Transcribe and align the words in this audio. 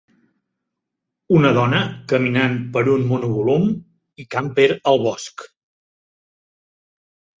Una 1.39 1.51
dona 1.57 1.81
caminant 2.13 2.57
per 2.77 2.83
un 2.95 3.05
monovolum 3.11 3.69
i 4.25 4.29
Camper 4.37 4.69
al 4.93 5.01
bosc 5.05 5.49